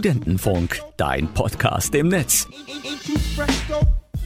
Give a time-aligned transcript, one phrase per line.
[0.00, 2.48] Studentenfunk, dein Podcast im Netz.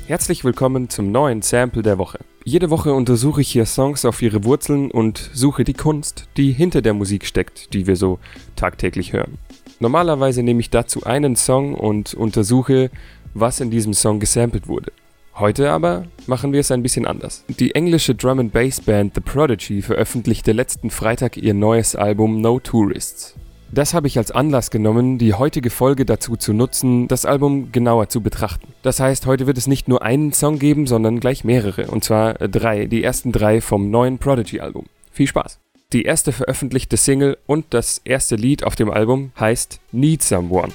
[0.07, 2.21] Herzlich willkommen zum neuen Sample der Woche.
[2.45, 6.81] Jede Woche untersuche ich hier Songs auf ihre Wurzeln und suche die Kunst, die hinter
[6.81, 8.21] der Musik steckt, die wir so
[8.55, 9.37] tagtäglich hören.
[9.81, 12.93] Normalerweise nehme ich dazu einen Song und untersuche,
[13.35, 14.93] was in diesem Song gesampelt wurde.
[15.35, 17.45] Heute aber machen wir es ein bisschen anders.
[17.49, 22.61] Die englische Drum and Bass Band The Prodigy veröffentlichte letzten Freitag ihr neues Album No
[22.61, 23.35] Tourists.
[23.75, 28.09] Das habe ich als Anlass genommen, die heutige Folge dazu zu nutzen, das Album genauer
[28.09, 28.69] zu betrachten.
[28.83, 32.35] Das heißt, heute wird es nicht nur einen Song geben, sondern gleich mehrere, und zwar
[32.35, 34.87] drei, die ersten drei vom neuen Prodigy-Album.
[35.11, 35.59] Viel Spaß!
[35.93, 40.73] Die erste veröffentlichte Single und das erste Lied auf dem Album heißt Need Someone.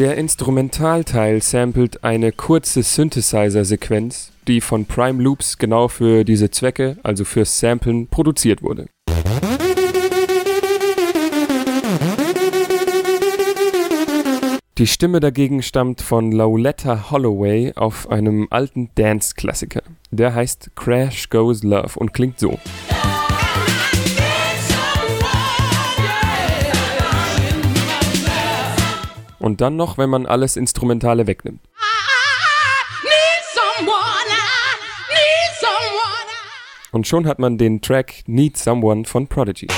[0.00, 7.26] Der Instrumentalteil samplet eine kurze Synthesizer-Sequenz, die von Prime Loops genau für diese Zwecke, also
[7.26, 8.86] fürs Samplen, produziert wurde.
[14.78, 19.82] Die Stimme dagegen stammt von Lauletta Holloway auf einem alten Dance-Klassiker.
[20.10, 22.58] Der heißt Crash Goes Love und klingt so.
[29.40, 31.60] Und dann noch, wenn man alles Instrumentale wegnimmt.
[36.92, 39.68] Und schon hat man den Track Need Someone von Prodigy.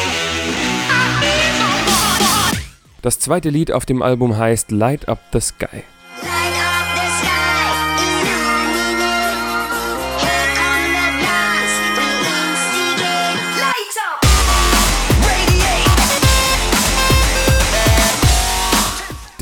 [3.03, 5.83] Das zweite Lied auf dem Album heißt Light Up the Sky.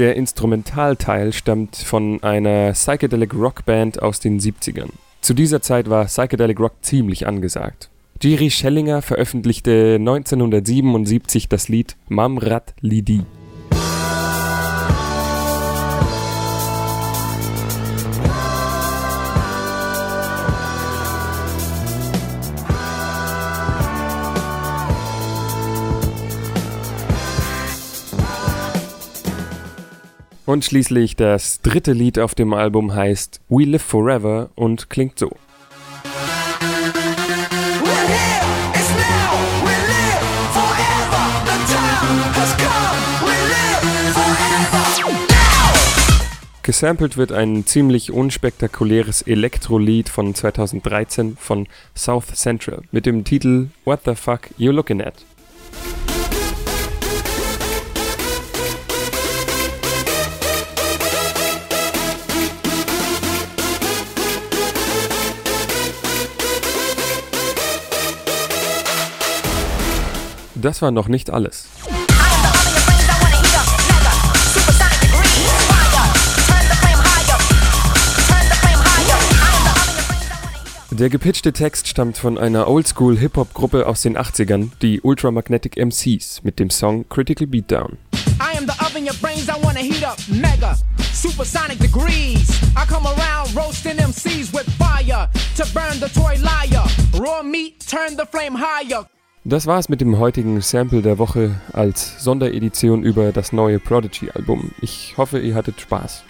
[0.00, 4.88] Der Instrumentalteil stammt von einer Psychedelic Rock Band aus den 70ern.
[5.20, 7.90] Zu dieser Zeit war Psychedelic Rock ziemlich angesagt.
[8.22, 13.26] Jiri Schellinger veröffentlichte 1977 das Lied Mamrat Lidi.
[30.50, 35.30] Und schließlich das dritte Lied auf dem Album heißt We Live Forever und klingt so.
[46.64, 54.00] Gesampelt wird ein ziemlich unspektakuläres Elektro-Lied von 2013 von South Central mit dem Titel What
[54.04, 55.14] the Fuck You Looking At.
[70.60, 71.66] Das war noch nicht alles.
[80.90, 86.68] Der gepitchte Text stammt von einer Oldschool-Hip-Hop-Gruppe aus den 80ern, die Ultramagnetic MCs, mit dem
[86.68, 87.96] Song Critical Beatdown.
[88.38, 90.76] I am the oven your brains I wanna heat up mega
[91.12, 96.86] supersonic degrees I come around roasting MCs with fire to burn the toy liar
[97.18, 99.06] raw meat turn the flame higher
[99.44, 104.72] das war's mit dem heutigen Sample der Woche als Sonderedition über das neue Prodigy-Album.
[104.80, 106.24] Ich hoffe, ihr hattet Spaß.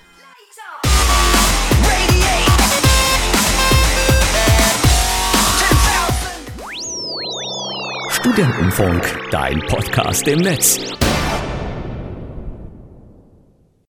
[8.10, 10.99] Studentenfunk, dein Podcast im Netz.